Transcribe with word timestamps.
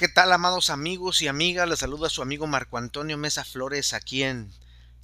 ¿qué 0.00 0.08
tal, 0.08 0.32
amados 0.32 0.70
amigos 0.70 1.20
y 1.20 1.28
amigas? 1.28 1.68
Les 1.68 1.80
saluda 1.80 2.08
su 2.08 2.22
amigo 2.22 2.46
Marco 2.46 2.78
Antonio 2.78 3.18
Mesa 3.18 3.44
Flores 3.44 3.92
aquí 3.92 4.22
en 4.22 4.50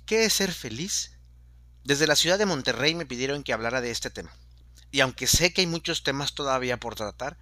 ¿Qué 0.06 0.24
es 0.24 0.32
ser 0.32 0.50
feliz? 0.50 1.18
Desde 1.84 2.06
la 2.06 2.16
ciudad 2.16 2.38
de 2.38 2.46
Monterrey 2.46 2.94
me 2.94 3.04
pidieron 3.04 3.42
que 3.42 3.52
hablara 3.52 3.82
de 3.82 3.90
este 3.90 4.08
tema. 4.08 4.34
Y 4.90 5.00
aunque 5.00 5.26
sé 5.26 5.52
que 5.52 5.60
hay 5.60 5.66
muchos 5.66 6.02
temas 6.02 6.32
todavía 6.32 6.80
por 6.80 6.94
tratar, 6.94 7.36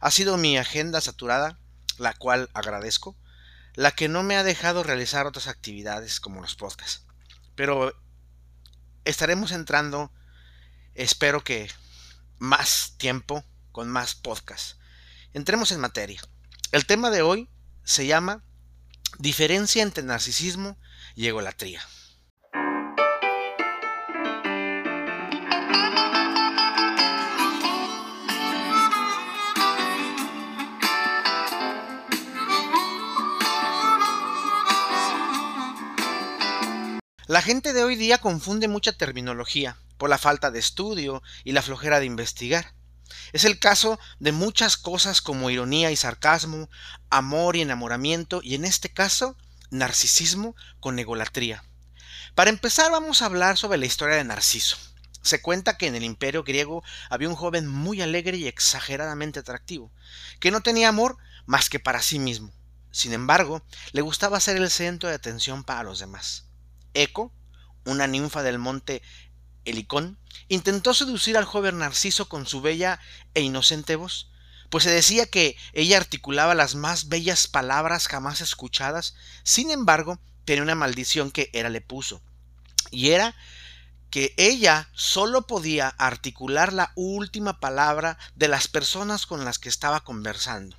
ha 0.00 0.10
sido 0.10 0.38
mi 0.38 0.58
agenda 0.58 1.00
saturada, 1.00 1.60
la 1.98 2.14
cual 2.14 2.50
agradezco, 2.52 3.16
la 3.76 3.92
que 3.92 4.08
no 4.08 4.24
me 4.24 4.34
ha 4.34 4.42
dejado 4.42 4.82
realizar 4.82 5.24
otras 5.24 5.46
actividades 5.46 6.18
como 6.18 6.40
los 6.40 6.56
podcasts. 6.56 7.06
Pero 7.54 7.94
estaremos 9.04 9.52
entrando, 9.52 10.10
espero 10.96 11.44
que 11.44 11.70
más 12.38 12.94
tiempo 12.98 13.44
con 13.70 13.88
más 13.88 14.16
podcasts. 14.16 14.78
Entremos 15.32 15.70
en 15.70 15.78
materia. 15.78 16.20
El 16.70 16.84
tema 16.84 17.08
de 17.08 17.22
hoy 17.22 17.48
se 17.82 18.06
llama 18.06 18.44
Diferencia 19.18 19.82
entre 19.82 20.02
narcisismo 20.02 20.76
y 21.14 21.26
egolatría. 21.26 21.80
La 37.26 37.40
gente 37.40 37.72
de 37.72 37.82
hoy 37.82 37.96
día 37.96 38.18
confunde 38.18 38.68
mucha 38.68 38.92
terminología 38.92 39.78
por 39.96 40.10
la 40.10 40.18
falta 40.18 40.50
de 40.50 40.58
estudio 40.58 41.22
y 41.44 41.52
la 41.52 41.62
flojera 41.62 41.98
de 41.98 42.06
investigar. 42.06 42.74
Es 43.32 43.44
el 43.44 43.58
caso 43.58 43.98
de 44.18 44.32
muchas 44.32 44.76
cosas 44.76 45.20
como 45.20 45.50
ironía 45.50 45.90
y 45.90 45.96
sarcasmo, 45.96 46.68
amor 47.10 47.56
y 47.56 47.62
enamoramiento, 47.62 48.40
y 48.42 48.54
en 48.54 48.64
este 48.64 48.88
caso, 48.88 49.36
narcisismo 49.70 50.54
con 50.80 50.98
egolatría. 50.98 51.64
Para 52.34 52.50
empezar, 52.50 52.90
vamos 52.90 53.22
a 53.22 53.26
hablar 53.26 53.56
sobre 53.56 53.78
la 53.78 53.86
historia 53.86 54.16
de 54.16 54.24
Narciso. 54.24 54.76
Se 55.22 55.42
cuenta 55.42 55.76
que 55.76 55.86
en 55.86 55.94
el 55.94 56.04
imperio 56.04 56.44
griego 56.44 56.82
había 57.10 57.28
un 57.28 57.34
joven 57.34 57.66
muy 57.66 58.00
alegre 58.00 58.36
y 58.36 58.46
exageradamente 58.46 59.40
atractivo, 59.40 59.92
que 60.40 60.50
no 60.50 60.60
tenía 60.60 60.88
amor 60.88 61.18
más 61.46 61.68
que 61.68 61.80
para 61.80 62.02
sí 62.02 62.18
mismo. 62.18 62.52
Sin 62.90 63.12
embargo, 63.12 63.62
le 63.92 64.00
gustaba 64.00 64.40
ser 64.40 64.56
el 64.56 64.70
centro 64.70 65.08
de 65.08 65.14
atención 65.14 65.64
para 65.64 65.82
los 65.82 65.98
demás. 65.98 66.46
Eco, 66.94 67.32
una 67.84 68.06
ninfa 68.06 68.42
del 68.42 68.58
monte 68.58 69.02
Helicón, 69.68 70.18
intentó 70.48 70.94
seducir 70.94 71.36
al 71.36 71.44
joven 71.44 71.78
Narciso 71.78 72.28
con 72.28 72.46
su 72.46 72.60
bella 72.60 73.00
e 73.34 73.42
inocente 73.42 73.96
voz, 73.96 74.30
pues 74.70 74.84
se 74.84 74.90
decía 74.90 75.26
que 75.26 75.56
ella 75.72 75.96
articulaba 75.96 76.54
las 76.54 76.74
más 76.74 77.08
bellas 77.08 77.46
palabras 77.46 78.08
jamás 78.08 78.40
escuchadas, 78.40 79.14
sin 79.42 79.70
embargo, 79.70 80.18
tenía 80.44 80.62
una 80.62 80.74
maldición 80.74 81.30
que 81.30 81.50
era 81.52 81.68
le 81.68 81.80
puso, 81.80 82.22
y 82.90 83.10
era 83.10 83.34
que 84.10 84.34
ella 84.38 84.88
solo 84.94 85.46
podía 85.46 85.88
articular 85.88 86.72
la 86.72 86.92
última 86.94 87.60
palabra 87.60 88.18
de 88.34 88.48
las 88.48 88.68
personas 88.68 89.26
con 89.26 89.44
las 89.44 89.58
que 89.58 89.68
estaba 89.68 90.00
conversando. 90.00 90.76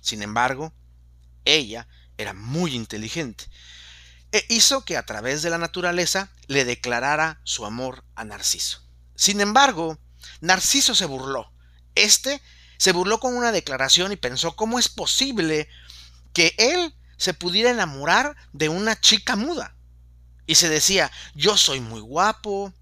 Sin 0.00 0.22
embargo, 0.22 0.72
ella 1.44 1.88
era 2.16 2.32
muy 2.32 2.74
inteligente 2.74 3.46
e 4.32 4.44
hizo 4.48 4.84
que 4.84 4.96
a 4.96 5.04
través 5.04 5.42
de 5.42 5.50
la 5.50 5.58
naturaleza 5.58 6.30
le 6.46 6.64
declarara 6.64 7.40
su 7.44 7.66
amor 7.66 8.04
a 8.14 8.24
Narciso. 8.24 8.82
Sin 9.16 9.40
embargo, 9.40 9.98
Narciso 10.40 10.94
se 10.94 11.06
burló. 11.06 11.52
Este 11.94 12.40
se 12.78 12.92
burló 12.92 13.20
con 13.20 13.36
una 13.36 13.52
declaración 13.52 14.12
y 14.12 14.16
pensó 14.16 14.56
cómo 14.56 14.78
es 14.78 14.88
posible 14.88 15.68
que 16.32 16.54
él 16.56 16.94
se 17.16 17.34
pudiera 17.34 17.70
enamorar 17.70 18.36
de 18.52 18.68
una 18.68 18.98
chica 18.98 19.36
muda. 19.36 19.76
Y 20.46 20.54
se 20.54 20.68
decía, 20.68 21.12
yo 21.34 21.56
soy 21.56 21.80
muy 21.80 22.00
guapo, 22.00 22.72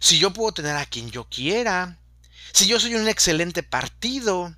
si 0.00 0.18
yo 0.18 0.32
puedo 0.32 0.52
tener 0.52 0.76
a 0.76 0.86
quien 0.86 1.10
yo 1.10 1.28
quiera, 1.28 1.98
si 2.52 2.66
yo 2.66 2.78
soy 2.78 2.94
un 2.94 3.08
excelente 3.08 3.62
partido, 3.62 4.54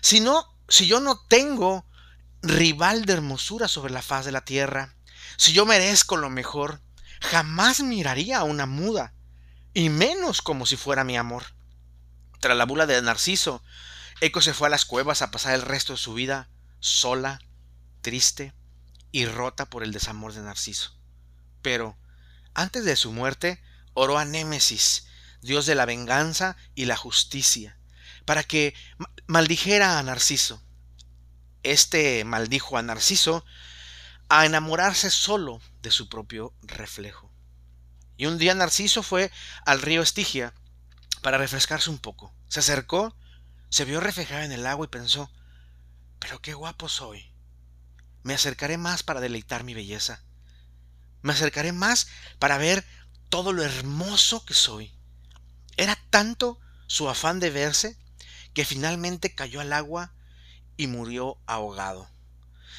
si 0.00 0.20
no, 0.20 0.46
si 0.68 0.86
yo 0.86 1.00
no 1.00 1.18
tengo 1.26 1.86
rival 2.42 3.06
de 3.06 3.14
hermosura 3.14 3.68
sobre 3.68 3.92
la 3.92 4.02
faz 4.02 4.24
de 4.24 4.32
la 4.32 4.44
tierra, 4.44 4.94
si 5.36 5.52
yo 5.52 5.66
merezco 5.66 6.16
lo 6.16 6.30
mejor, 6.30 6.80
jamás 7.20 7.80
miraría 7.80 8.38
a 8.38 8.44
una 8.44 8.66
muda, 8.66 9.12
y 9.74 9.88
menos 9.88 10.42
como 10.42 10.66
si 10.66 10.76
fuera 10.76 11.04
mi 11.04 11.16
amor. 11.16 11.44
Tras 12.40 12.56
la 12.56 12.64
bula 12.64 12.86
de 12.86 13.00
Narciso, 13.02 13.62
Eco 14.20 14.40
se 14.40 14.54
fue 14.54 14.68
a 14.68 14.70
las 14.70 14.84
cuevas 14.84 15.22
a 15.22 15.30
pasar 15.30 15.54
el 15.54 15.62
resto 15.62 15.94
de 15.94 15.98
su 15.98 16.14
vida 16.14 16.48
sola, 16.80 17.40
triste 18.00 18.54
y 19.12 19.26
rota 19.26 19.66
por 19.66 19.82
el 19.82 19.92
desamor 19.92 20.32
de 20.32 20.40
Narciso. 20.40 20.96
Pero, 21.62 21.96
antes 22.54 22.84
de 22.84 22.96
su 22.96 23.12
muerte, 23.12 23.62
oró 23.94 24.18
a 24.18 24.24
Némesis, 24.24 25.06
dios 25.42 25.66
de 25.66 25.74
la 25.74 25.86
venganza 25.86 26.56
y 26.74 26.86
la 26.86 26.96
justicia, 26.96 27.78
para 28.24 28.42
que 28.42 28.74
maldijera 29.26 29.98
a 29.98 30.02
Narciso. 30.02 30.62
Este 31.62 32.24
maldijo 32.24 32.78
a 32.78 32.82
Narciso 32.82 33.44
a 34.30 34.46
enamorarse 34.46 35.10
solo 35.10 35.60
de 35.82 35.90
su 35.90 36.08
propio 36.08 36.54
reflejo. 36.62 37.32
Y 38.16 38.26
un 38.26 38.38
día 38.38 38.54
Narciso 38.54 39.02
fue 39.02 39.32
al 39.66 39.82
río 39.82 40.02
Estigia 40.02 40.54
para 41.20 41.36
refrescarse 41.36 41.90
un 41.90 41.98
poco. 41.98 42.32
Se 42.46 42.60
acercó, 42.60 43.16
se 43.70 43.84
vio 43.84 43.98
reflejado 43.98 44.42
en 44.42 44.52
el 44.52 44.66
agua 44.66 44.86
y 44.86 44.88
pensó, 44.88 45.32
pero 46.20 46.40
qué 46.40 46.54
guapo 46.54 46.88
soy. 46.88 47.32
Me 48.22 48.34
acercaré 48.34 48.78
más 48.78 49.02
para 49.02 49.20
deleitar 49.20 49.64
mi 49.64 49.74
belleza. 49.74 50.22
Me 51.22 51.32
acercaré 51.32 51.72
más 51.72 52.06
para 52.38 52.56
ver 52.56 52.86
todo 53.30 53.52
lo 53.52 53.64
hermoso 53.64 54.44
que 54.44 54.54
soy. 54.54 54.94
Era 55.76 55.98
tanto 56.10 56.60
su 56.86 57.08
afán 57.08 57.40
de 57.40 57.50
verse 57.50 57.98
que 58.54 58.64
finalmente 58.64 59.34
cayó 59.34 59.60
al 59.60 59.72
agua 59.72 60.14
y 60.76 60.86
murió 60.86 61.38
ahogado. 61.46 62.08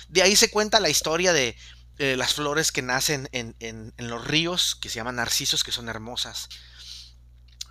De 0.10 0.22
ahí 0.22 0.36
se 0.36 0.50
cuenta 0.50 0.80
la 0.80 0.90
historia 0.90 1.34
de 1.34 1.56
eh, 1.98 2.16
las 2.18 2.34
flores 2.34 2.72
que 2.72 2.82
nacen 2.82 3.30
en, 3.32 3.94
los 3.98 4.26
ríos, 4.26 4.76
que 4.76 4.90
se 4.90 4.96
llaman 4.96 5.18
narcisos, 5.18 5.64
que 5.64 5.72
son 5.72 5.90
hermosas. 5.90 6.50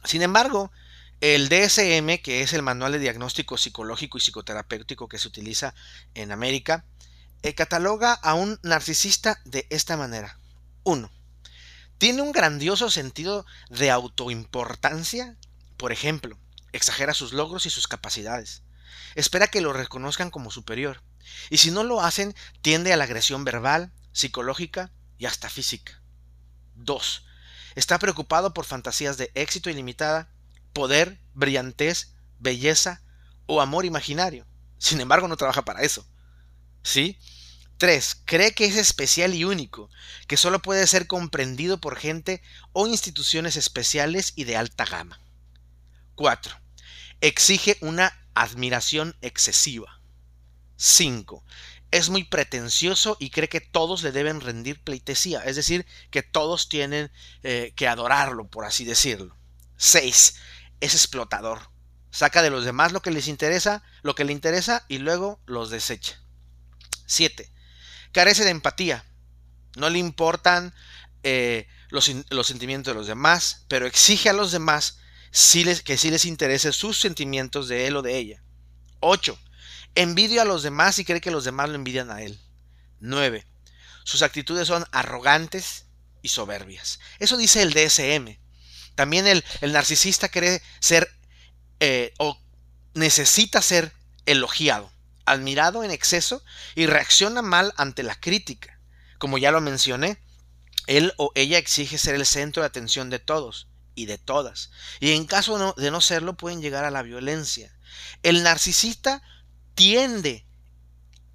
Sin 0.04 0.22
embargo, 0.22 0.70
el 1.20 1.48
DSM, 1.48 2.22
que 2.22 2.42
es 2.42 2.52
el 2.52 2.62
manual 2.62 2.92
de 2.92 2.98
diagnóstico 2.98 3.58
psicológico 3.58 4.18
y 4.18 4.20
psicoterapéutico 4.20 5.08
que 5.08 5.18
se 5.18 5.28
utiliza 5.28 5.74
en 6.14 6.32
América, 6.32 6.84
eh, 7.42 7.54
cataloga 7.54 8.12
a 8.12 8.34
un 8.34 8.58
narcisista 8.62 9.40
de 9.44 9.66
esta 9.70 9.96
manera. 9.96 10.38
1. 10.84 11.10
Tiene 11.98 12.22
un 12.22 12.32
grandioso 12.32 12.88
sentido 12.88 13.44
de 13.68 13.90
autoimportancia. 13.90 15.36
Por 15.76 15.92
ejemplo, 15.92 16.38
exagera 16.72 17.14
sus 17.14 17.32
logros 17.32 17.66
y 17.66 17.70
sus 17.70 17.88
capacidades. 17.88 18.62
Espera 19.14 19.48
que 19.48 19.60
lo 19.60 19.72
reconozcan 19.72 20.30
como 20.30 20.50
superior. 20.50 21.02
Y 21.50 21.58
si 21.58 21.70
no 21.70 21.84
lo 21.84 22.00
hacen, 22.00 22.34
tiende 22.62 22.92
a 22.92 22.96
la 22.96 23.04
agresión 23.04 23.44
verbal, 23.44 23.92
psicológica 24.12 24.92
y 25.18 25.26
hasta 25.26 25.48
física. 25.48 26.00
2. 26.76 27.24
Está 27.74 27.98
preocupado 27.98 28.52
por 28.52 28.64
fantasías 28.64 29.16
de 29.16 29.30
éxito 29.34 29.70
ilimitada, 29.70 30.30
poder, 30.72 31.20
brillantez, 31.34 32.14
belleza 32.38 33.02
o 33.46 33.60
amor 33.60 33.84
imaginario. 33.84 34.46
Sin 34.78 35.00
embargo, 35.00 35.28
no 35.28 35.36
trabaja 35.36 35.64
para 35.64 35.82
eso. 35.82 36.06
¿Sí? 36.82 37.18
3. 37.78 38.22
Cree 38.24 38.52
que 38.52 38.66
es 38.66 38.76
especial 38.76 39.34
y 39.34 39.44
único, 39.44 39.90
que 40.26 40.36
solo 40.36 40.60
puede 40.60 40.86
ser 40.86 41.06
comprendido 41.06 41.80
por 41.80 41.96
gente 41.96 42.42
o 42.72 42.86
instituciones 42.86 43.56
especiales 43.56 44.32
y 44.36 44.44
de 44.44 44.56
alta 44.56 44.84
gama. 44.84 45.20
4. 46.14 46.54
Exige 47.20 47.78
una 47.80 48.12
admiración 48.34 49.16
excesiva. 49.22 49.99
5. 50.80 51.44
Es 51.90 52.08
muy 52.08 52.24
pretencioso 52.24 53.18
y 53.20 53.28
cree 53.28 53.50
que 53.50 53.60
todos 53.60 54.02
le 54.02 54.12
deben 54.12 54.40
rendir 54.40 54.82
pleitesía, 54.82 55.44
es 55.44 55.56
decir, 55.56 55.84
que 56.10 56.22
todos 56.22 56.70
tienen 56.70 57.10
eh, 57.42 57.74
que 57.76 57.86
adorarlo, 57.86 58.48
por 58.48 58.64
así 58.64 58.86
decirlo. 58.86 59.36
6. 59.76 60.36
Es 60.80 60.94
explotador. 60.94 61.70
Saca 62.10 62.40
de 62.40 62.48
los 62.48 62.64
demás 62.64 62.92
lo 62.92 63.02
que 63.02 63.10
les 63.10 63.28
interesa, 63.28 63.82
lo 64.02 64.14
que 64.14 64.24
le 64.24 64.32
interesa 64.32 64.86
y 64.88 64.98
luego 64.98 65.38
los 65.44 65.68
desecha. 65.68 66.18
7. 67.04 67.52
Carece 68.12 68.44
de 68.44 68.50
empatía. 68.50 69.04
No 69.76 69.90
le 69.90 69.98
importan 69.98 70.74
eh, 71.24 71.68
los, 71.90 72.10
los, 72.30 72.46
sentimientos 72.46 72.94
de 72.94 72.98
los 72.98 73.06
demás, 73.06 73.66
pero 73.68 73.86
exige 73.86 74.30
a 74.30 74.32
los 74.32 74.50
demás 74.50 74.98
que 75.30 75.98
sí 75.98 76.10
les 76.10 76.24
interese 76.24 76.72
sus 76.72 76.98
sentimientos 76.98 77.68
de 77.68 77.86
él 77.86 77.96
o 77.96 78.02
de 78.02 78.16
ella. 78.16 78.42
8 79.00 79.38
Envidia 79.94 80.42
a 80.42 80.44
los 80.44 80.62
demás 80.62 80.98
y 80.98 81.04
cree 81.04 81.20
que 81.20 81.30
los 81.30 81.44
demás 81.44 81.68
lo 81.68 81.74
envidian 81.74 82.10
a 82.10 82.22
él. 82.22 82.40
9. 83.00 83.46
Sus 84.04 84.22
actitudes 84.22 84.68
son 84.68 84.84
arrogantes 84.92 85.86
y 86.22 86.28
soberbias. 86.28 87.00
Eso 87.18 87.36
dice 87.36 87.62
el 87.62 87.72
DSM. 87.72 88.38
También 88.94 89.26
el, 89.26 89.44
narcisista 89.72 90.28
cree 90.28 90.62
ser 90.80 91.10
eh, 91.80 92.12
o 92.18 92.38
necesita 92.94 93.62
ser 93.62 93.92
elogiado. 94.26 94.92
admirado 95.26 95.84
en 95.84 95.92
exceso 95.92 96.42
y 96.74 96.86
reacciona 96.86 97.40
mal 97.40 97.72
ante 97.76 98.02
la 98.02 98.18
crítica. 98.18 98.80
Como 99.18 99.38
ya 99.38 99.52
lo 99.52 99.60
mencioné, 99.60 100.18
él 100.86 101.12
o 101.18 101.30
ella 101.36 101.58
exige 101.58 101.98
ser 101.98 102.16
el 102.16 102.26
centro 102.26 102.62
de 102.62 102.66
atención 102.66 103.10
de 103.10 103.20
todos 103.20 103.68
y 103.94 104.06
de 104.06 104.18
todas. 104.18 104.70
Y 104.98 105.12
en 105.12 105.26
caso 105.26 105.74
de 105.76 105.90
no 105.90 106.00
serlo 106.00 106.36
pueden 106.36 106.60
llegar 106.60 106.84
a 106.84 106.90
la 106.90 107.02
violencia. 107.02 107.72
El 108.22 108.42
narcisista 108.42 109.22
tiende 109.80 110.44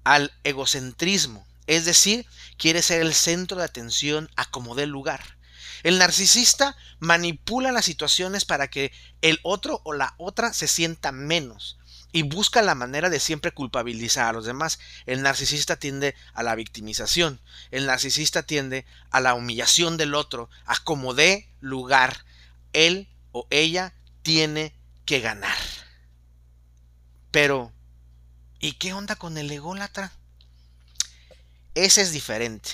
al 0.04 0.32
egocentrismo, 0.44 1.44
es 1.66 1.84
decir, 1.84 2.26
quiere 2.56 2.80
ser 2.80 3.00
el 3.00 3.12
centro 3.12 3.58
de 3.58 3.64
atención 3.64 4.30
a 4.36 4.44
como 4.44 4.76
dé 4.76 4.86
lugar. 4.86 5.20
El 5.82 5.98
narcisista 5.98 6.76
manipula 7.00 7.72
las 7.72 7.86
situaciones 7.86 8.44
para 8.44 8.68
que 8.68 8.92
el 9.20 9.40
otro 9.42 9.80
o 9.82 9.94
la 9.94 10.14
otra 10.16 10.52
se 10.52 10.68
sienta 10.68 11.10
menos 11.10 11.76
y 12.12 12.22
busca 12.22 12.62
la 12.62 12.76
manera 12.76 13.10
de 13.10 13.18
siempre 13.18 13.50
culpabilizar 13.50 14.28
a 14.28 14.32
los 14.32 14.44
demás. 14.44 14.78
El 15.06 15.22
narcisista 15.22 15.74
tiende 15.74 16.14
a 16.32 16.44
la 16.44 16.54
victimización. 16.54 17.40
El 17.72 17.86
narcisista 17.86 18.44
tiende 18.44 18.86
a 19.10 19.18
la 19.18 19.34
humillación 19.34 19.96
del 19.96 20.14
otro, 20.14 20.48
a 20.66 20.76
como 20.84 21.14
dé 21.14 21.48
lugar. 21.58 22.24
Él 22.72 23.08
o 23.32 23.48
ella 23.50 23.92
tiene 24.22 24.72
que 25.04 25.18
ganar. 25.18 25.58
Pero, 27.32 27.72
¿y 28.60 28.72
qué 28.72 28.92
onda 28.92 29.16
con 29.16 29.38
el 29.38 29.50
ególatra? 29.50 30.12
Ese 31.74 32.00
es 32.02 32.12
diferente. 32.12 32.70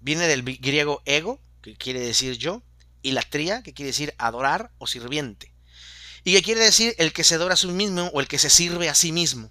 Viene 0.00 0.26
del 0.26 0.42
griego 0.42 1.02
ego, 1.04 1.40
que 1.62 1.76
quiere 1.76 2.00
decir 2.00 2.36
yo, 2.36 2.62
y 3.02 3.12
latría, 3.12 3.62
que 3.62 3.72
quiere 3.72 3.88
decir 3.88 4.14
adorar 4.18 4.70
o 4.78 4.86
sirviente. 4.86 5.52
Y 6.24 6.34
que 6.34 6.42
quiere 6.42 6.60
decir 6.60 6.94
el 6.98 7.12
que 7.12 7.24
se 7.24 7.34
adora 7.34 7.54
a 7.54 7.56
sí 7.56 7.68
mismo 7.68 8.10
o 8.12 8.20
el 8.20 8.28
que 8.28 8.38
se 8.38 8.50
sirve 8.50 8.88
a 8.88 8.94
sí 8.94 9.12
mismo. 9.12 9.50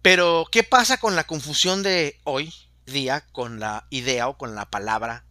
Pero, 0.00 0.46
¿qué 0.50 0.64
pasa 0.64 0.98
con 0.98 1.14
la 1.14 1.24
confusión 1.24 1.82
de 1.82 2.20
hoy 2.24 2.52
día 2.86 3.24
con 3.32 3.60
la 3.60 3.86
idea 3.90 4.28
o 4.28 4.36
con 4.36 4.54
la 4.54 4.68
palabra? 4.70 5.24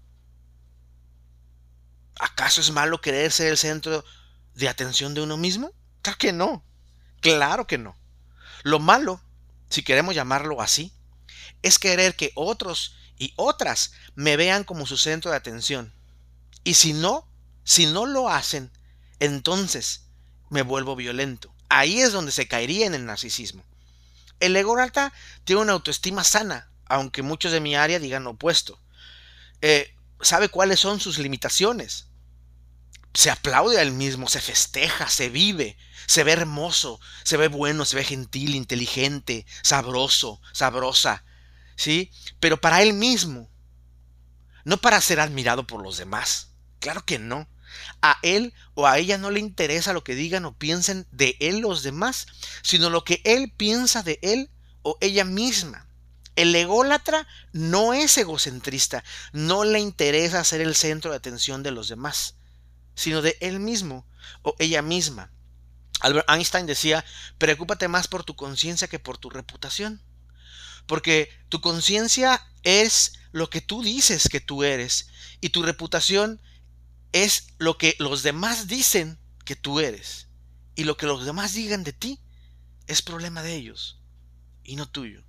¿Acaso 2.19 2.61
es 2.61 2.71
malo 2.71 3.01
querer 3.01 3.31
ser 3.31 3.47
el 3.47 3.57
centro 3.57 4.05
de 4.53 4.69
atención 4.69 5.13
de 5.13 5.21
uno 5.21 5.35
mismo? 5.37 5.71
Claro 6.01 6.17
que 6.17 6.31
no. 6.31 6.63
Claro 7.19 7.67
que 7.67 7.77
no. 7.77 7.97
Lo 8.63 8.79
malo, 8.79 9.21
si 9.69 9.83
queremos 9.83 10.15
llamarlo 10.15 10.61
así, 10.61 10.91
es 11.61 11.79
querer 11.79 12.15
que 12.15 12.31
otros 12.35 12.95
y 13.17 13.33
otras 13.35 13.93
me 14.15 14.35
vean 14.37 14.63
como 14.63 14.85
su 14.85 14.97
centro 14.97 15.31
de 15.31 15.37
atención. 15.37 15.93
Y 16.63 16.75
si 16.75 16.93
no, 16.93 17.27
si 17.63 17.85
no 17.85 18.05
lo 18.05 18.29
hacen, 18.29 18.71
entonces 19.19 20.05
me 20.49 20.61
vuelvo 20.63 20.95
violento. 20.95 21.53
Ahí 21.69 22.01
es 22.01 22.11
donde 22.11 22.31
se 22.31 22.47
caería 22.47 22.85
en 22.85 22.95
el 22.95 23.05
narcisismo. 23.05 23.63
El 24.39 24.55
ególatra 24.55 25.13
tiene 25.43 25.61
una 25.61 25.73
autoestima 25.73 26.23
sana, 26.23 26.69
aunque 26.85 27.21
muchos 27.21 27.51
de 27.51 27.61
mi 27.61 27.75
área 27.75 27.99
digan 27.99 28.27
opuesto. 28.27 28.79
Eh, 29.61 29.95
sabe 30.19 30.49
cuáles 30.49 30.79
son 30.79 30.99
sus 30.99 31.19
limitaciones. 31.19 32.07
Se 33.13 33.29
aplaude 33.29 33.77
a 33.77 33.81
él 33.81 33.91
mismo, 33.91 34.29
se 34.29 34.39
festeja, 34.41 35.09
se 35.09 35.29
vive, 35.29 35.77
se 36.07 36.23
ve 36.23 36.31
hermoso, 36.31 36.99
se 37.23 37.37
ve 37.37 37.47
bueno, 37.47 37.85
se 37.85 37.95
ve 37.95 38.03
gentil, 38.03 38.55
inteligente, 38.55 39.45
sabroso, 39.63 40.41
sabrosa, 40.53 41.23
¿sí? 41.75 42.11
Pero 42.39 42.59
para 42.59 42.81
él 42.81 42.93
mismo, 42.93 43.49
no 44.63 44.77
para 44.77 45.01
ser 45.01 45.19
admirado 45.19 45.67
por 45.67 45.81
los 45.81 45.97
demás. 45.97 46.49
Claro 46.79 47.05
que 47.05 47.19
no. 47.19 47.47
A 48.01 48.17
él 48.21 48.53
o 48.73 48.87
a 48.87 48.97
ella 48.97 49.17
no 49.17 49.31
le 49.31 49.39
interesa 49.39 49.93
lo 49.93 50.03
que 50.03 50.15
digan 50.15 50.45
o 50.45 50.57
piensen 50.57 51.07
de 51.11 51.37
él 51.39 51.59
los 51.59 51.83
demás, 51.83 52.27
sino 52.61 52.89
lo 52.89 53.03
que 53.03 53.21
él 53.23 53.53
piensa 53.55 54.03
de 54.03 54.19
él 54.21 54.49
o 54.81 54.97
ella 55.01 55.23
misma. 55.23 55.87
El 56.35 56.55
ególatra 56.55 57.27
no 57.51 57.93
es 57.93 58.17
egocentrista, 58.17 59.03
no 59.31 59.63
le 59.63 59.79
interesa 59.79 60.43
ser 60.43 60.61
el 60.61 60.75
centro 60.75 61.11
de 61.11 61.17
atención 61.17 61.61
de 61.61 61.71
los 61.71 61.87
demás, 61.87 62.35
sino 62.95 63.21
de 63.21 63.37
él 63.41 63.59
mismo 63.59 64.05
o 64.41 64.55
ella 64.59 64.81
misma. 64.81 65.31
Albert 65.99 66.29
Einstein 66.29 66.65
decía, 66.65 67.05
preocúpate 67.37 67.87
más 67.87 68.07
por 68.07 68.23
tu 68.23 68.35
conciencia 68.35 68.87
que 68.87 68.99
por 68.99 69.17
tu 69.17 69.29
reputación. 69.29 70.01
Porque 70.87 71.29
tu 71.49 71.61
conciencia 71.61 72.41
es 72.63 73.13
lo 73.31 73.49
que 73.49 73.61
tú 73.61 73.83
dices 73.83 74.27
que 74.29 74.41
tú 74.41 74.63
eres 74.63 75.07
y 75.39 75.49
tu 75.49 75.63
reputación 75.63 76.41
es 77.11 77.47
lo 77.57 77.77
que 77.77 77.95
los 77.99 78.23
demás 78.23 78.67
dicen 78.67 79.19
que 79.45 79.55
tú 79.55 79.79
eres. 79.79 80.27
Y 80.75 80.85
lo 80.85 80.97
que 80.97 81.05
los 81.05 81.25
demás 81.25 81.53
digan 81.53 81.83
de 81.83 81.93
ti 81.93 82.19
es 82.87 83.01
problema 83.01 83.43
de 83.43 83.55
ellos 83.55 83.99
y 84.63 84.75
no 84.75 84.89
tuyo. 84.89 85.23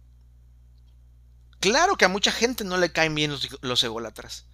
Claro 1.60 1.96
que 1.96 2.04
a 2.04 2.08
mucha 2.08 2.32
gente 2.32 2.64
no 2.64 2.76
le 2.76 2.92
caen 2.92 3.14
bien 3.14 3.32
los, 3.60 3.84
ególatras. 3.84 4.46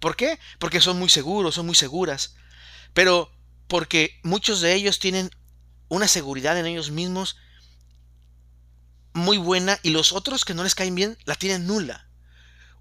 ¿Por 0.00 0.16
qué? 0.16 0.38
Porque 0.58 0.80
son 0.80 0.98
muy 0.98 1.08
seguros, 1.08 1.54
son 1.54 1.66
muy 1.66 1.74
seguras. 1.74 2.34
Pero 2.92 3.30
porque 3.68 4.20
muchos 4.22 4.60
de 4.60 4.74
ellos 4.74 4.98
tienen 4.98 5.30
una 5.88 6.08
seguridad 6.08 6.58
en 6.58 6.66
ellos 6.66 6.90
mismos 6.90 7.36
muy 9.12 9.38
buena 9.38 9.78
y 9.82 9.90
los 9.90 10.12
otros 10.12 10.44
que 10.44 10.54
no 10.54 10.64
les 10.64 10.74
caen 10.74 10.94
bien 10.94 11.16
la 11.24 11.34
tienen 11.36 11.66
nula. 11.66 12.08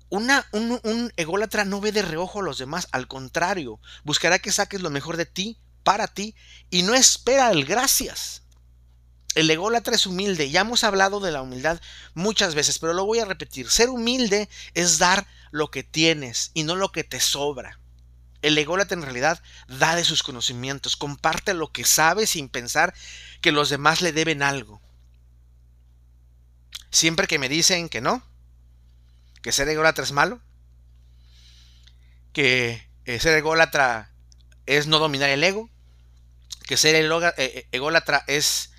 Una, 0.09 0.45
un, 0.51 0.79
un, 0.83 1.11
ególatra 1.15 1.65
no 1.65 1.81
ve 1.81 1.91
de 1.91 2.03
reojo 2.03 2.39
a 2.39 2.43
los 2.43 2.57
demás, 2.57 2.87
al 2.91 3.07
contrario, 3.07 3.79
buscará 4.03 4.37
que 4.39 4.51
saques 4.51 4.81
lo 4.81 4.91
mejor 4.91 5.17
de 5.17 5.25
ti, 5.25 5.57
para 5.83 6.07
ti, 6.07 6.35
y 6.69 6.83
no 6.83 6.93
espera 6.93 7.49
el 7.51 7.65
gracias. 7.65 8.42
El 9.35 9.49
ególatra 9.49 9.95
es 9.95 10.05
humilde, 10.05 10.51
ya 10.51 10.61
hemos 10.61 10.83
hablado 10.83 11.19
de 11.19 11.31
la 11.31 11.41
humildad 11.41 11.81
muchas 12.13 12.53
veces, 12.53 12.77
pero 12.77 12.93
lo 12.93 13.05
voy 13.05 13.19
a 13.19 13.25
repetir. 13.25 13.69
Ser 13.69 13.89
humilde 13.89 14.47
es 14.73 14.99
dar 14.99 15.25
lo 15.51 15.71
que 15.71 15.83
tienes 15.83 16.51
y 16.53 16.63
no 16.63 16.75
lo 16.75 16.91
que 16.91 17.03
te 17.03 17.19
sobra. 17.19 17.79
El 18.43 18.57
ególatra 18.57 18.95
en 18.95 19.03
realidad 19.03 19.41
da 19.67 19.95
de 19.95 20.03
sus 20.03 20.21
conocimientos, 20.21 20.97
comparte 20.97 21.53
lo 21.53 21.71
que 21.71 21.85
sabe 21.85 22.27
sin 22.27 22.49
pensar 22.49 22.93
que 23.41 23.51
los 23.51 23.69
demás 23.69 24.01
le 24.01 24.11
deben 24.11 24.43
algo. 24.43 24.81
Siempre 26.91 27.25
que 27.25 27.39
me 27.39 27.49
dicen 27.49 27.89
que 27.89 28.01
no, 28.01 28.23
que 29.41 29.51
ser 29.51 29.67
ególatra 29.69 30.03
es 30.03 30.11
malo, 30.11 30.41
que 32.33 32.87
eh, 33.05 33.19
ser 33.19 33.35
ególatra 33.35 34.11
es 34.65 34.87
no 34.87 34.99
dominar 34.99 35.29
el 35.29 35.43
ego, 35.43 35.69
que 36.67 36.77
ser 36.77 36.95
eh, 36.95 37.33
eh, 37.37 37.67
ególatra 37.71 38.23
es 38.27 38.72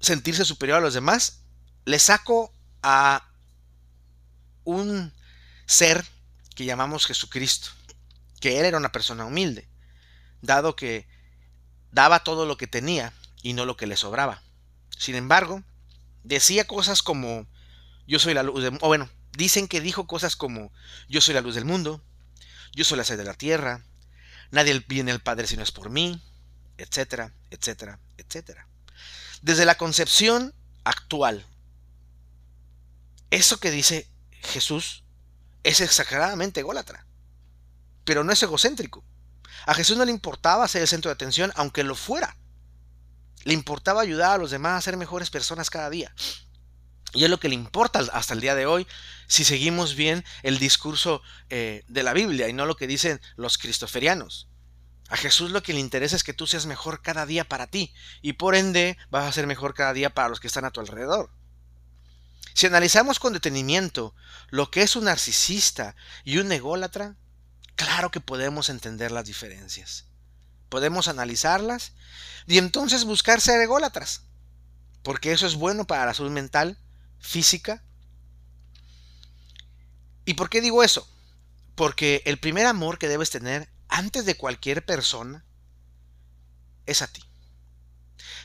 sentirse 0.00 0.44
superior 0.44 0.78
a 0.78 0.82
los 0.82 0.94
demás, 0.94 1.42
le 1.84 1.98
saco 1.98 2.52
a 2.82 3.28
un 4.64 5.12
ser 5.66 6.04
que 6.54 6.64
llamamos 6.64 7.06
Jesucristo, 7.06 7.70
que 8.40 8.58
él 8.60 8.66
era 8.66 8.78
una 8.78 8.92
persona 8.92 9.24
humilde, 9.24 9.68
dado 10.42 10.76
que 10.76 11.06
daba 11.92 12.24
todo 12.24 12.46
lo 12.46 12.56
que 12.56 12.66
tenía 12.66 13.12
y 13.42 13.52
no 13.52 13.64
lo 13.64 13.76
que 13.76 13.86
le 13.86 13.96
sobraba. 13.96 14.42
Sin 14.96 15.14
embargo, 15.14 15.62
decía 16.24 16.66
cosas 16.66 17.02
como, 17.02 17.46
yo 18.06 18.18
soy 18.18 18.34
la 18.34 18.42
luz 18.42 18.62
del 18.62 18.78
o 18.80 18.88
bueno, 18.88 19.08
dicen 19.36 19.68
que 19.68 19.80
dijo 19.80 20.06
cosas 20.06 20.36
como, 20.36 20.72
yo 21.08 21.20
soy 21.20 21.34
la 21.34 21.40
luz 21.40 21.54
del 21.54 21.64
mundo, 21.64 22.02
yo 22.74 22.84
soy 22.84 22.98
la 22.98 23.04
sed 23.04 23.18
de 23.18 23.24
la 23.24 23.34
tierra, 23.34 23.84
nadie 24.50 24.84
viene 24.88 25.12
al 25.12 25.20
Padre 25.20 25.46
si 25.46 25.56
no 25.56 25.62
es 25.62 25.72
por 25.72 25.90
mí, 25.90 26.22
etcétera, 26.78 27.32
etcétera, 27.50 27.98
etcétera. 28.16 28.66
Desde 29.42 29.64
la 29.64 29.76
concepción 29.76 30.54
actual, 30.84 31.44
eso 33.30 33.58
que 33.58 33.70
dice 33.70 34.08
Jesús 34.42 35.02
es 35.62 35.80
exageradamente 35.80 36.60
ególatra, 36.60 37.06
pero 38.04 38.24
no 38.24 38.32
es 38.32 38.42
egocéntrico. 38.42 39.04
A 39.66 39.74
Jesús 39.74 39.96
no 39.96 40.04
le 40.04 40.12
importaba 40.12 40.68
ser 40.68 40.82
el 40.82 40.88
centro 40.88 41.08
de 41.08 41.14
atención, 41.14 41.52
aunque 41.56 41.82
lo 41.82 41.94
fuera. 41.94 42.36
Le 43.44 43.52
importaba 43.54 44.02
ayudar 44.02 44.32
a 44.32 44.38
los 44.38 44.50
demás 44.50 44.78
a 44.78 44.82
ser 44.82 44.96
mejores 44.96 45.30
personas 45.30 45.70
cada 45.70 45.90
día. 45.90 46.14
Y 47.12 47.24
es 47.24 47.30
lo 47.30 47.40
que 47.40 47.48
le 47.48 47.54
importa 47.54 48.00
hasta 48.12 48.34
el 48.34 48.40
día 48.40 48.54
de 48.54 48.66
hoy 48.66 48.86
si 49.26 49.44
seguimos 49.44 49.94
bien 49.94 50.24
el 50.42 50.58
discurso 50.58 51.22
eh, 51.48 51.82
de 51.88 52.02
la 52.02 52.12
Biblia 52.12 52.48
y 52.48 52.52
no 52.52 52.66
lo 52.66 52.76
que 52.76 52.86
dicen 52.86 53.20
los 53.36 53.58
cristoferianos. 53.58 54.48
A 55.08 55.16
Jesús 55.16 55.50
lo 55.50 55.62
que 55.62 55.72
le 55.72 55.80
interesa 55.80 56.16
es 56.16 56.24
que 56.24 56.32
tú 56.32 56.46
seas 56.46 56.66
mejor 56.66 57.00
cada 57.00 57.26
día 57.26 57.44
para 57.44 57.68
ti 57.68 57.92
y 58.22 58.34
por 58.34 58.56
ende 58.56 58.98
vas 59.10 59.24
a 59.24 59.32
ser 59.32 59.46
mejor 59.46 59.74
cada 59.74 59.92
día 59.92 60.10
para 60.10 60.28
los 60.28 60.40
que 60.40 60.48
están 60.48 60.64
a 60.64 60.72
tu 60.72 60.80
alrededor. 60.80 61.30
Si 62.54 62.66
analizamos 62.66 63.20
con 63.20 63.32
detenimiento 63.32 64.14
lo 64.48 64.70
que 64.70 64.82
es 64.82 64.96
un 64.96 65.04
narcisista 65.04 65.94
y 66.24 66.38
un 66.38 66.50
ególatra, 66.50 67.14
claro 67.76 68.10
que 68.10 68.20
podemos 68.20 68.68
entender 68.68 69.12
las 69.12 69.26
diferencias. 69.26 70.06
Podemos 70.68 71.06
analizarlas 71.06 71.92
y 72.46 72.58
entonces 72.58 73.04
buscar 73.04 73.40
ser 73.40 73.60
ególatras, 73.60 74.22
porque 75.02 75.32
eso 75.32 75.46
es 75.46 75.54
bueno 75.54 75.86
para 75.86 76.06
la 76.06 76.14
salud 76.14 76.32
mental, 76.32 76.78
física. 77.20 77.82
¿Y 80.24 80.34
por 80.34 80.48
qué 80.48 80.60
digo 80.60 80.82
eso? 80.82 81.08
Porque 81.76 82.22
el 82.24 82.38
primer 82.38 82.66
amor 82.66 82.98
que 82.98 83.06
debes 83.06 83.30
tener 83.30 83.68
antes 83.96 84.26
de 84.26 84.36
cualquier 84.36 84.84
persona 84.84 85.42
es 86.84 87.00
a 87.00 87.06
ti. 87.06 87.24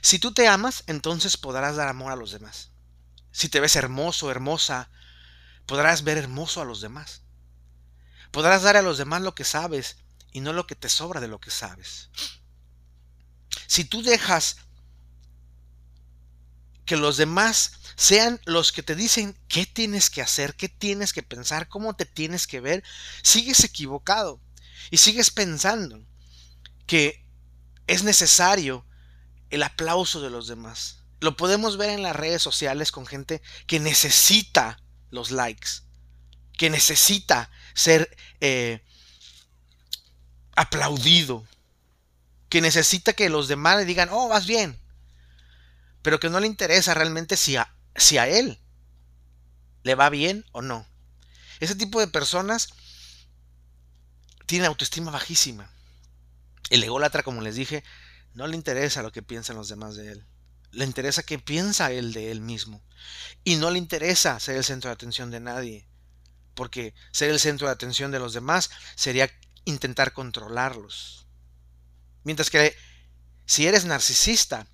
Si 0.02 0.18
tú 0.18 0.34
te 0.34 0.48
amas, 0.48 0.86
entonces 0.88 1.36
podrás 1.36 1.76
dar 1.76 1.90
amor 1.90 2.14
a 2.14 2.16
los 2.16 2.32
demás. 2.32 2.70
Si 3.34 3.50
te 3.50 3.60
ves 3.60 3.76
hermoso, 3.76 4.32
hermosa, 4.32 4.90
podrás 5.66 6.06
ver 6.06 6.18
hermoso 6.18 6.62
a 6.62 6.66
los 6.66 6.80
demás. 6.80 7.24
Podrás 8.32 8.64
dar 8.64 8.78
a 8.78 8.82
los 8.82 8.98
demás 8.98 9.24
lo 9.24 9.36
que 9.36 9.44
sabes 9.44 9.98
y 10.32 10.40
no 10.40 10.54
lo 10.54 10.68
que 10.68 10.76
te 10.76 10.88
sobra 10.88 11.20
de 11.20 11.28
lo 11.28 11.42
que 11.42 11.52
sabes. 11.52 12.10
Si 13.68 13.84
tú 13.84 14.04
dejas 14.04 14.56
que 16.86 16.96
los 16.96 17.18
demás 17.18 17.74
sean 17.98 18.40
los 18.46 18.72
que 18.72 18.84
te 18.84 18.96
dicen 18.96 19.38
qué 19.50 19.66
tienes 19.66 20.10
que 20.10 20.22
hacer, 20.22 20.56
qué 20.56 20.70
tienes 20.70 21.12
que 21.12 21.24
pensar, 21.24 21.68
cómo 21.68 21.94
te 21.94 22.06
tienes 22.06 22.48
que 22.48 22.62
ver, 22.62 22.86
sigues 23.22 23.66
equivocado 23.66 24.40
y 24.90 24.98
sigues 24.98 25.32
pensando 25.32 26.04
que 26.88 27.26
es 27.88 28.04
necesario 28.04 28.86
el 29.50 29.64
aplauso 29.64 30.22
de 30.22 30.30
los 30.30 30.48
demás. 30.48 30.98
Lo 31.20 31.38
podemos 31.38 31.78
ver 31.78 31.90
en 31.90 32.02
las 32.02 32.16
redes 32.16 32.42
sociales 32.42 32.92
con 32.92 33.06
gente 33.06 33.42
que 33.68 33.80
necesita 33.80 34.82
los 35.12 35.32
likes, 35.32 35.70
que 36.58 36.70
necesita 36.70 37.52
ser 37.74 38.16
eh, 38.40 38.84
aplaudido, 40.56 41.46
que 42.50 42.62
necesita 42.62 43.14
que 43.14 43.30
los 43.30 43.48
demás 43.48 43.78
le 43.78 43.86
digan, 43.86 44.10
oh, 44.12 44.28
vas 44.28 44.48
bien, 44.48 44.80
pero 46.02 46.20
que 46.20 46.30
no 46.30 46.40
le 46.40 46.48
interesa 46.48 46.94
realmente 46.94 47.38
si 47.38 47.56
si 47.96 48.18
a 48.18 48.28
él 48.28 48.60
le 49.84 49.96
va 49.96 50.10
bien 50.10 50.46
o 50.52 50.62
no. 50.62 50.88
Ese 51.60 51.76
tipo 51.76 52.00
de 52.00 52.08
personas 52.08 52.70
tiene 54.52 54.66
autoestima 54.66 55.12
bajísima. 55.12 55.72
El 56.70 56.84
ególatra, 56.84 57.24
como 57.24 57.40
les 57.40 57.56
dije, 57.56 57.86
no 58.34 58.48
le 58.48 58.58
interesa 58.58 59.02
lo 59.02 59.14
que 59.14 59.24
piensan 59.24 59.56
los 59.56 59.70
demás 59.70 59.96
de 59.96 60.12
él. 60.12 60.26
Le 60.72 60.84
interesa 60.84 61.24
qué 61.24 61.40
piensa 61.40 61.94
él 61.94 62.12
de 62.12 62.32
él 62.32 62.42
mismo. 62.42 62.84
Y 63.46 63.56
no 63.56 63.72
le 63.72 63.78
interesa 63.78 64.38
ser 64.42 64.58
el 64.58 64.66
centro 64.66 64.90
de 64.90 64.96
atención 64.96 65.32
de 65.32 65.40
nadie. 65.40 65.88
Porque 66.54 66.94
ser 67.14 67.30
el 67.30 67.40
centro 67.40 67.68
de 67.68 67.72
atención 67.72 68.12
de 68.12 68.20
los 68.20 68.34
demás 68.34 68.72
sería 68.96 69.32
intentar 69.64 70.12
controlarlos. 70.12 71.28
Mientras 72.26 72.50
que 72.50 72.76
si 73.46 73.68
eres 73.68 73.86
narcisista, 73.86 74.68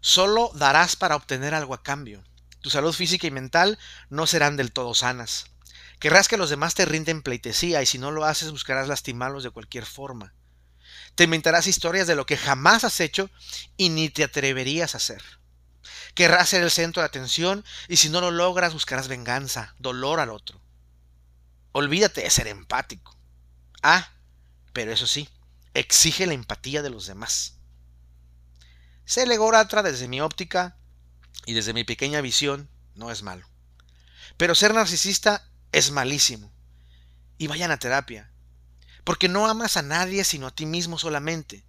solo 0.00 0.52
darás 0.54 0.94
para 0.94 1.16
obtener 1.16 1.52
algo 1.52 1.74
a 1.74 1.82
cambio. 1.82 2.22
Tu 2.60 2.70
salud 2.70 2.92
física 2.92 3.26
y 3.26 3.32
mental 3.32 3.76
no 4.08 4.28
serán 4.28 4.56
del 4.56 4.70
todo 4.70 4.94
sanas. 4.94 5.46
Querrás 5.98 6.28
que 6.28 6.36
los 6.36 6.50
demás 6.50 6.74
te 6.74 6.84
rinden 6.84 7.22
pleitesía 7.22 7.82
y 7.82 7.86
si 7.86 7.98
no 7.98 8.10
lo 8.10 8.24
haces 8.24 8.50
buscarás 8.50 8.88
lastimarlos 8.88 9.42
de 9.42 9.50
cualquier 9.50 9.86
forma. 9.86 10.34
Te 11.14 11.24
inventarás 11.24 11.66
historias 11.66 12.06
de 12.06 12.14
lo 12.14 12.26
que 12.26 12.36
jamás 12.36 12.84
has 12.84 13.00
hecho 13.00 13.30
y 13.76 13.88
ni 13.88 14.10
te 14.10 14.24
atreverías 14.24 14.94
a 14.94 14.98
hacer. 14.98 15.22
Querrás 16.14 16.50
ser 16.50 16.62
el 16.62 16.70
centro 16.70 17.02
de 17.02 17.06
atención 17.06 17.64
y 17.88 17.96
si 17.96 18.10
no 18.10 18.20
lo 18.20 18.30
logras 18.30 18.72
buscarás 18.72 19.08
venganza, 19.08 19.74
dolor 19.78 20.20
al 20.20 20.30
otro. 20.30 20.60
Olvídate 21.72 22.22
de 22.22 22.30
ser 22.30 22.46
empático. 22.46 23.16
Ah, 23.82 24.12
pero 24.72 24.92
eso 24.92 25.06
sí, 25.06 25.28
exige 25.74 26.26
la 26.26 26.34
empatía 26.34 26.82
de 26.82 26.90
los 26.90 27.06
demás. 27.06 27.54
Ser 29.04 29.30
ególatra 29.30 29.82
desde 29.82 30.08
mi 30.08 30.20
óptica 30.20 30.76
y 31.46 31.54
desde 31.54 31.72
mi 31.72 31.84
pequeña 31.84 32.20
visión 32.20 32.68
no 32.94 33.10
es 33.10 33.22
malo. 33.22 33.46
Pero 34.36 34.54
ser 34.54 34.74
narcisista 34.74 35.45
es 35.72 35.90
malísimo. 35.90 36.52
Y 37.38 37.48
vayan 37.48 37.70
a 37.70 37.78
terapia 37.78 38.32
porque 39.06 39.28
no 39.28 39.46
amas 39.46 39.76
a 39.76 39.82
nadie 39.82 40.24
sino 40.24 40.48
a 40.48 40.50
ti 40.50 40.66
mismo 40.66 40.98
solamente. 40.98 41.64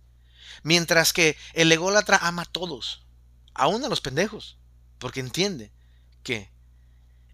Mientras 0.63 1.13
que 1.13 1.37
el 1.53 1.71
ególatra 1.71 2.17
ama 2.23 2.41
a 2.41 2.45
todos, 2.45 3.05
aún 3.53 3.85
a 3.85 3.89
los 3.89 4.01
pendejos, 4.01 4.57
porque 4.97 5.19
entiende 5.19 5.71
que 6.23 6.49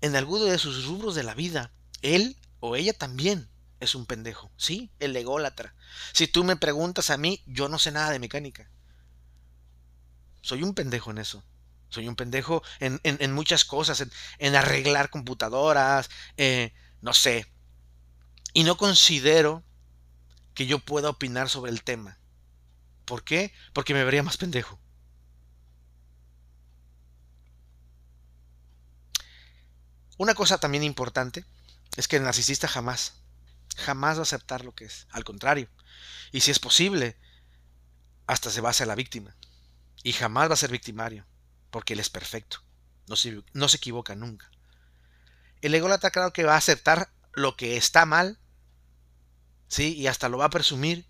en 0.02 0.18
alguno 0.18 0.44
de 0.44 0.60
sus 0.60 0.84
rubros 0.84 1.16
de 1.16 1.24
la 1.24 1.34
vida, 1.36 1.72
él 2.02 2.36
o 2.60 2.76
ella 2.76 2.92
también 2.92 3.50
es 3.80 3.96
un 3.96 4.06
pendejo. 4.06 4.52
Sí, 4.58 4.92
el 5.00 5.16
ególatra. 5.16 5.74
Si 6.12 6.28
tú 6.28 6.44
me 6.44 6.58
preguntas 6.58 7.10
a 7.10 7.16
mí, 7.16 7.42
yo 7.46 7.70
no 7.70 7.80
sé 7.80 7.92
nada 7.92 8.12
de 8.12 8.20
mecánica. 8.20 8.70
Soy 10.42 10.64
un 10.64 10.74
pendejo 10.74 11.12
en 11.12 11.20
eso. 11.20 11.46
Soy 11.94 12.08
un 12.08 12.16
pendejo 12.16 12.64
en, 12.80 13.32
muchas 13.34 13.66
cosas, 13.66 14.04
en, 14.40 14.56
arreglar 14.56 15.12
computadoras, 15.12 16.10
eh, 16.38 16.74
no 17.02 17.14
sé. 17.14 17.46
Y 18.54 18.64
no 18.64 18.78
considero 18.78 19.64
que 20.56 20.66
yo 20.66 20.80
pueda 20.80 21.10
opinar 21.10 21.50
sobre 21.50 21.72
el 21.72 21.84
tema. 21.84 22.18
¿Por 23.06 23.24
qué? 23.24 23.54
Porque 23.74 23.94
me 23.94 24.04
vería 24.04 24.24
más 24.24 24.38
pendejo. 24.38 24.80
Una 30.18 30.34
cosa 30.34 30.58
también 30.58 30.84
importante 30.84 31.46
es 31.96 32.08
que 32.08 32.16
el 32.16 32.24
narcisista 32.24 32.68
jamás, 32.68 33.22
jamás 33.78 34.18
va 34.18 34.22
a 34.22 34.24
aceptar 34.24 34.66
lo 34.66 34.74
que 34.74 34.86
es. 34.86 35.06
Al 35.12 35.24
contrario. 35.24 35.70
Y 36.32 36.40
si 36.40 36.50
es 36.50 36.58
posible, 36.58 37.18
hasta 38.26 38.50
se 38.50 38.62
va 38.62 38.70
a 38.70 38.72
hacer 38.72 38.88
la 38.88 38.96
víctima. 38.96 39.36
Y 40.04 40.14
jamás 40.14 40.50
va 40.50 40.54
a 40.54 40.58
ser 40.58 40.72
victimario, 40.72 41.26
porque 41.74 41.92
él 41.92 42.00
es 42.00 42.10
perfecto. 42.10 42.64
No 43.08 43.18
se, 43.18 43.44
no 43.52 43.68
se 43.68 43.76
equivoca 43.76 44.16
nunca. 44.16 44.50
El 45.62 45.76
ególatra 45.76 46.12
claro 46.12 46.32
que 46.32 46.46
va 46.46 46.54
a 46.54 46.58
aceptar 46.58 47.10
lo 47.34 47.58
que 47.58 47.76
está 47.76 48.06
mal 48.06 48.40
¿sí? 49.74 49.96
Y 49.96 50.08
hasta 50.08 50.30
lo 50.30 50.38
va 50.38 50.46
a 50.46 50.52
presumir, 50.52 51.08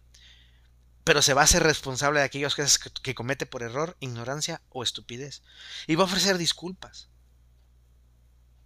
pero 1.04 1.22
se 1.22 1.34
va 1.34 1.42
a 1.42 1.44
hacer 1.44 1.64
responsable 1.64 2.22
de 2.22 2.26
aquellas 2.26 2.56
cosas 2.56 2.80
que, 2.80 3.14
comete 3.14 3.46
por 3.46 3.62
error, 3.62 3.98
ignorancia 4.00 4.62
o 4.70 4.84
estupidez. 4.84 5.44
Y 5.86 5.96
va 5.96 6.04
a 6.04 6.06
ofrecer 6.06 6.38
disculpas. 6.38 7.10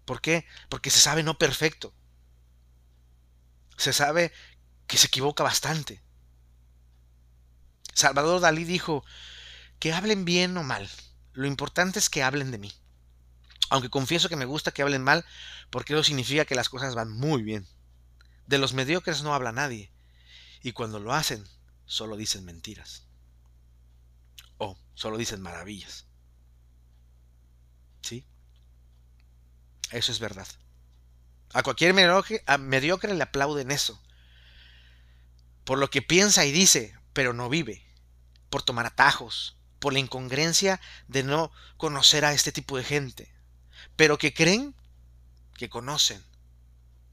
¿Por 0.06 0.22
qué? 0.22 0.46
Porque 0.70 0.92
se 0.92 1.00
sabe 1.00 1.24
no 1.24 1.40
perfecto. 1.40 1.96
Se 3.76 3.92
sabe 3.92 4.32
que 4.86 4.98
se 4.98 5.08
equivoca 5.08 5.44
bastante. 5.44 6.04
Salvador 7.94 8.40
Dalí 8.40 8.66
dijo, 8.66 9.04
que 9.80 9.94
hablen 9.94 10.26
bien 10.26 10.56
o 10.58 10.64
mal, 10.64 10.88
lo 11.38 11.46
importante 11.46 12.00
es 12.00 12.10
que 12.10 12.24
hablen 12.24 12.50
de 12.50 12.58
mí. 12.58 12.74
Aunque 13.70 13.92
confieso 13.92 14.28
que 14.28 14.36
me 14.36 14.46
gusta 14.46 14.72
que 14.72 14.82
hablen 14.82 15.04
mal, 15.04 15.24
porque 15.70 15.94
eso 15.94 16.04
significa 16.04 16.46
que 16.46 16.56
las 16.56 16.68
cosas 16.68 16.96
van 16.96 17.12
muy 17.12 17.44
bien. 17.44 17.68
De 18.48 18.58
los 18.58 18.74
mediocres 18.74 19.22
no 19.22 19.36
habla 19.36 19.52
nadie. 19.52 19.92
Y 20.64 20.72
cuando 20.72 21.00
lo 21.00 21.14
hacen, 21.14 21.48
solo 21.86 22.18
dicen 22.18 22.44
mentiras. 22.44 23.04
O 24.58 24.80
solo 24.96 25.16
dicen 25.16 25.40
maravillas. 25.40 26.08
¿Sí? 28.02 28.26
Eso 29.92 30.12
es 30.12 30.20
verdad. 30.20 30.48
A 31.54 31.62
cualquier 31.62 31.94
mediocre, 31.94 32.44
mediocre 32.58 33.14
le 33.14 33.22
aplauden 33.22 33.70
eso. 33.70 34.02
Por 35.66 35.78
lo 35.78 35.92
que 35.92 36.02
piensa 36.02 36.46
y 36.46 36.52
dice, 36.52 36.98
pero 37.14 37.34
no 37.34 37.48
vive. 37.48 37.86
Por 38.50 38.64
tomar 38.64 38.88
atajos. 38.88 39.57
Por 39.80 39.94
la 39.94 40.00
incongruencia 40.00 40.82
de 41.08 41.24
no 41.24 41.52
conocer 41.78 42.26
a 42.26 42.34
este 42.34 42.52
tipo 42.52 42.78
de 42.78 42.84
gente. 42.84 43.32
Pero 43.96 44.18
que 44.18 44.34
creen 44.34 44.76
que 45.56 45.70
conocen. 45.70 46.24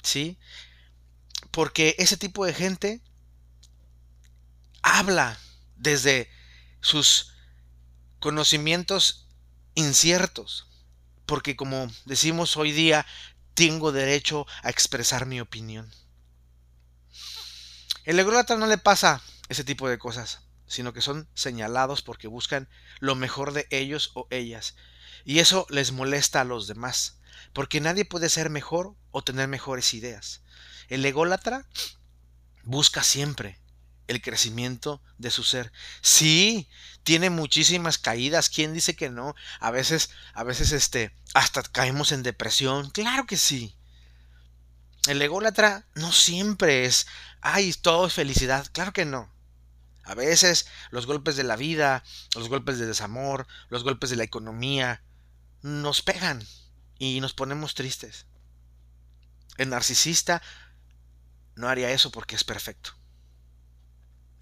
¿Sí? 0.02 0.38
Porque 1.50 1.94
ese 1.99 2.16
tipo 2.16 2.44
de 2.44 2.54
gente 2.54 3.00
habla 4.83 5.38
desde 5.76 6.30
sus 6.80 7.35
conocimientos 8.21 9.26
inciertos. 9.75 10.66
Porque 11.26 11.56
como 11.56 11.90
decimos 12.04 12.56
hoy 12.56 12.73
día, 12.73 13.06
tengo 13.54 13.92
derecho 13.92 14.47
a 14.62 14.71
expresar 14.71 15.26
mi 15.26 15.40
opinión. 15.40 15.90
El 18.04 18.18
ególatra 18.18 18.56
no 18.56 18.66
le 18.66 18.76
pasa 18.76 19.23
ese 19.49 19.64
tipo 19.64 19.88
de 19.88 19.99
cosas, 19.99 20.40
sino 20.66 20.92
que 20.92 21.00
son 21.00 21.28
señalados 21.35 22.02
porque 22.02 22.28
buscan 22.28 22.68
lo 23.00 23.14
mejor 23.14 23.52
de 23.52 23.66
ellos 23.71 24.11
o 24.14 24.26
ellas. 24.30 24.76
Y 25.25 25.38
eso 25.38 25.66
les 25.71 25.92
molesta 25.92 26.40
a 26.40 26.44
los 26.44 26.66
demás, 26.66 27.18
porque 27.52 27.80
nadie 27.80 28.04
puede 28.04 28.28
ser 28.28 28.50
mejor 28.50 28.94
o 29.11 29.23
tener 29.23 29.49
mejores 29.49 29.94
ideas. 29.94 30.42
El 30.88 31.04
ególatra 31.04 31.66
busca 32.64 33.02
siempre 33.02 33.59
el 34.06 34.21
crecimiento 34.21 35.02
de 35.18 35.30
su 35.30 35.44
ser. 35.44 35.73
Sí, 36.02 36.68
tiene 37.02 37.30
muchísimas 37.30 37.99
caídas. 37.99 38.50
¿Quién 38.50 38.75
dice 38.75 38.97
que 38.97 39.11
no? 39.11 39.35
A 39.61 39.71
veces, 39.71 40.11
a 40.35 40.44
veces, 40.44 40.73
este, 40.73 41.14
hasta 41.33 41.62
caemos 41.62 42.12
en 42.12 42.23
depresión. 42.23 42.90
Claro 42.90 43.26
que 43.26 43.37
sí. 43.37 43.75
El 45.06 45.21
ególatra 45.21 45.87
no 45.94 46.12
siempre 46.12 46.85
es, 46.85 47.06
ay, 47.40 47.73
todo 47.73 48.06
es 48.06 48.14
felicidad. 48.14 48.66
Claro 48.73 48.92
que 48.92 49.04
no. 49.04 49.33
A 50.04 50.14
veces 50.14 50.66
los 50.90 51.06
golpes 51.06 51.37
de 51.37 51.44
la 51.44 51.56
vida, 51.56 52.04
los 52.34 52.49
golpes 52.49 52.78
de 52.78 52.87
desamor, 52.87 53.46
los 53.70 53.84
golpes 53.84 54.11
de 54.11 54.16
la 54.16 54.25
economía, 54.25 55.02
nos 55.62 56.02
pegan 56.02 56.46
y 56.99 57.20
nos 57.20 57.32
ponemos 57.32 57.75
tristes. 57.75 58.26
El 59.56 59.70
narcisista 59.70 60.42
no 61.54 61.68
haría 61.68 61.90
eso 61.90 62.11
porque 62.11 62.34
es 62.34 62.44
perfecto. 62.44 62.90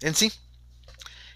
En 0.01 0.15
sí, 0.15 0.33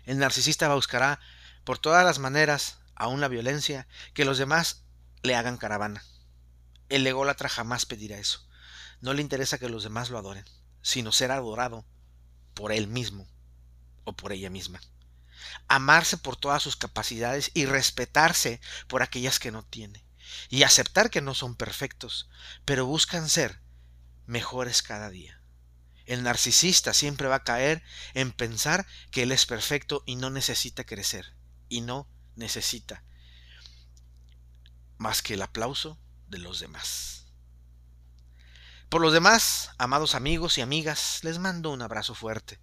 el 0.03 0.17
narcisista 0.17 0.73
buscará 0.73 1.19
por 1.63 1.77
todas 1.77 2.03
las 2.03 2.19
maneras 2.19 2.79
aún 2.95 3.21
la 3.21 3.27
violencia, 3.27 3.87
que 4.13 4.25
los 4.25 4.37
demás 4.37 4.83
le 5.21 5.35
hagan 5.35 5.57
caravana. 5.57 6.03
El 6.89 7.05
ególatra 7.05 7.47
jamás 7.47 7.85
pedirá 7.85 8.17
eso. 8.17 8.45
No 8.99 9.13
le 9.13 9.21
interesa 9.21 9.59
que 9.59 9.69
los 9.69 9.83
demás 9.83 10.09
lo 10.09 10.17
adoren, 10.17 10.45
sino 10.81 11.11
ser 11.11 11.31
adorado 11.31 11.85
por 12.55 12.71
él 12.71 12.87
mismo 12.87 13.27
o 14.07 14.13
por 14.13 14.31
ella 14.31 14.49
misma. 14.49 14.81
Amarse 15.67 16.17
por 16.17 16.37
todas 16.37 16.63
sus 16.63 16.77
capacidades 16.77 17.51
y 17.53 17.65
respetarse 17.65 18.61
por 18.87 19.03
aquellas 19.03 19.37
que 19.37 19.51
no 19.51 19.63
tiene. 19.63 20.05
Y 20.49 20.63
aceptar 20.63 21.09
que 21.09 21.21
no 21.21 21.33
son 21.33 21.55
perfectos, 21.55 22.29
pero 22.63 22.85
buscan 22.85 23.29
ser 23.29 23.59
mejores 24.25 24.81
cada 24.81 25.09
día. 25.09 25.41
El 26.05 26.23
narcisista 26.23 26.93
siempre 26.93 27.27
va 27.27 27.35
a 27.35 27.43
caer 27.43 27.83
en 28.13 28.31
pensar 28.31 28.87
que 29.11 29.23
él 29.23 29.31
es 29.33 29.45
perfecto 29.45 30.03
y 30.05 30.15
no 30.15 30.29
necesita 30.29 30.85
crecer. 30.85 31.35
Y 31.67 31.81
no 31.81 32.07
necesita 32.35 33.03
más 34.97 35.21
que 35.21 35.33
el 35.33 35.41
aplauso 35.41 35.99
de 36.29 36.37
los 36.37 36.61
demás. 36.61 37.25
Por 38.87 39.01
los 39.01 39.11
demás, 39.11 39.71
amados 39.77 40.15
amigos 40.15 40.57
y 40.57 40.61
amigas, 40.61 41.19
les 41.23 41.39
mando 41.39 41.71
un 41.71 41.81
abrazo 41.81 42.15
fuerte, 42.15 42.61